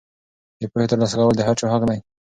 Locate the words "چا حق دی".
1.59-1.99